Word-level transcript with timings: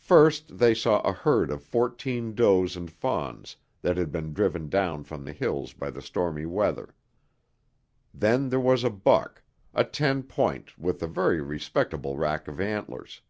First 0.00 0.58
they 0.58 0.74
saw 0.74 1.00
a 1.02 1.12
herd 1.12 1.48
of 1.52 1.62
fourteen 1.62 2.34
does 2.34 2.74
and 2.74 2.90
fawns 2.90 3.54
that 3.80 3.96
had 3.96 4.10
been 4.10 4.32
driven 4.32 4.68
down 4.68 5.04
from 5.04 5.22
the 5.24 5.32
hills 5.32 5.72
by 5.72 5.88
the 5.88 6.02
stormy 6.02 6.44
weather. 6.44 6.96
Then 8.12 8.48
there 8.48 8.58
was 8.58 8.82
a 8.82 8.90
buck, 8.90 9.44
a 9.72 9.84
ten 9.84 10.24
point 10.24 10.76
with 10.76 11.00
a 11.00 11.06
very 11.06 11.40
respectable 11.40 12.16
rack 12.16 12.48
of 12.48 12.60
antlers. 12.60 13.20